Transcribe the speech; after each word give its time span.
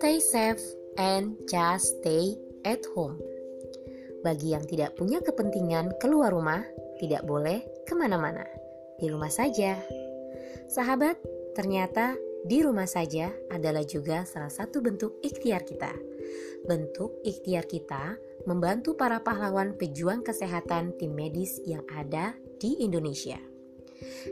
Stay 0.00 0.16
safe 0.16 0.64
and 0.96 1.36
just 1.44 2.00
stay 2.00 2.40
at 2.64 2.80
home. 2.96 3.20
Bagi 4.24 4.56
yang 4.56 4.64
tidak 4.64 4.96
punya 4.96 5.20
kepentingan 5.20 6.00
keluar 6.00 6.32
rumah, 6.32 6.64
tidak 6.96 7.28
boleh 7.28 7.60
ke 7.84 7.92
mana-mana. 7.92 8.48
Di 8.96 9.12
rumah 9.12 9.28
saja. 9.28 9.76
Sahabat, 10.72 11.20
ternyata 11.52 12.16
di 12.48 12.64
rumah 12.64 12.88
saja 12.88 13.28
adalah 13.52 13.84
juga 13.84 14.24
salah 14.24 14.48
satu 14.48 14.80
bentuk 14.80 15.20
ikhtiar 15.20 15.68
kita. 15.68 15.92
Bentuk 16.64 17.20
ikhtiar 17.28 17.68
kita 17.68 18.16
membantu 18.48 18.96
para 18.96 19.20
pahlawan 19.20 19.76
pejuang 19.76 20.24
kesehatan 20.24 20.96
tim 20.96 21.12
medis 21.12 21.60
yang 21.68 21.84
ada 21.92 22.32
di 22.56 22.80
Indonesia. 22.80 23.49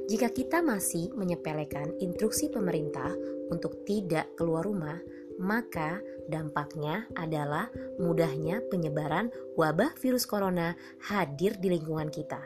Jika 0.08 0.32
kita 0.32 0.64
masih 0.64 1.12
menyepelekan 1.14 1.96
instruksi 2.00 2.48
pemerintah 2.48 3.12
untuk 3.52 3.84
tidak 3.84 4.32
keluar 4.36 4.64
rumah, 4.64 4.98
maka 5.38 6.02
dampaknya 6.26 7.06
adalah 7.14 7.70
mudahnya 7.96 8.60
penyebaran 8.68 9.30
wabah 9.54 9.94
virus 10.02 10.26
corona 10.26 10.74
hadir 11.08 11.56
di 11.56 11.72
lingkungan 11.72 12.10
kita. 12.10 12.42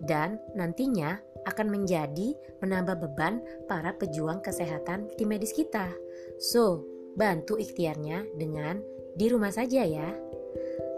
Dan 0.00 0.38
nantinya 0.54 1.18
akan 1.46 1.68
menjadi 1.70 2.34
menambah 2.62 2.96
beban 3.06 3.38
para 3.70 3.94
pejuang 3.94 4.42
kesehatan 4.42 5.10
di 5.14 5.24
medis 5.28 5.54
kita. 5.54 5.94
So, 6.42 6.82
bantu 7.14 7.56
ikhtiarnya 7.56 8.26
dengan 8.34 8.82
di 9.14 9.26
rumah 9.30 9.54
saja 9.54 9.86
ya. 9.86 10.10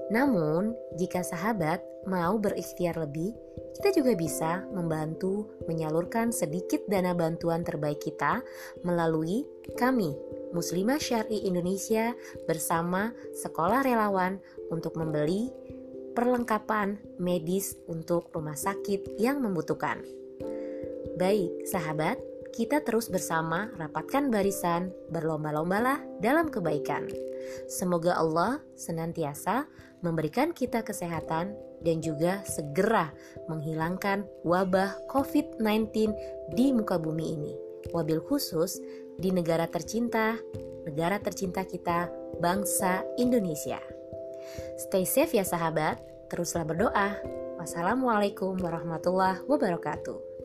Namun, 0.09 0.73
jika 0.97 1.21
sahabat 1.21 1.85
mau 2.09 2.41
berikhtiar 2.41 2.97
lebih, 2.97 3.37
kita 3.79 3.95
juga 3.95 4.17
bisa 4.17 4.65
membantu 4.73 5.53
menyalurkan 5.69 6.33
sedikit 6.33 6.83
dana 6.89 7.13
bantuan 7.13 7.63
terbaik 7.63 8.01
kita 8.03 8.41
melalui 8.83 9.45
kami 9.77 10.17
Muslimah 10.51 10.97
Syari 10.97 11.45
Indonesia 11.45 12.17
bersama 12.49 13.13
Sekolah 13.37 13.85
Relawan 13.85 14.41
untuk 14.73 14.97
membeli 14.97 15.53
perlengkapan 16.17 16.99
medis 17.21 17.79
untuk 17.87 18.33
rumah 18.35 18.57
sakit 18.57 19.21
yang 19.21 19.39
membutuhkan. 19.45 20.03
Baik, 21.15 21.69
sahabat, 21.69 22.19
kita 22.55 22.83
terus 22.85 23.09
bersama 23.13 23.71
rapatkan 23.77 24.33
barisan, 24.33 24.93
berlomba-lombalah 25.13 26.03
dalam 26.23 26.49
kebaikan. 26.49 27.09
Semoga 27.71 28.19
Allah 28.19 28.61
senantiasa 28.75 29.67
memberikan 30.03 30.55
kita 30.55 30.83
kesehatan 30.83 31.55
dan 31.83 31.97
juga 32.03 32.43
segera 32.47 33.15
menghilangkan 33.47 34.27
wabah 34.43 34.99
COVID-19 35.11 36.15
di 36.55 36.75
muka 36.75 36.99
bumi 36.99 37.27
ini. 37.39 37.53
Wabil 37.95 38.21
khusus 38.27 38.83
di 39.19 39.31
negara 39.31 39.71
tercinta, 39.71 40.37
negara 40.87 41.19
tercinta 41.23 41.63
kita, 41.63 42.11
bangsa 42.43 43.07
Indonesia. 43.19 43.79
Stay 44.79 45.07
safe 45.07 45.39
ya 45.39 45.45
sahabat, 45.47 45.99
teruslah 46.31 46.67
berdoa. 46.67 47.19
Wassalamualaikum 47.59 48.59
warahmatullahi 48.63 49.43
wabarakatuh. 49.51 50.38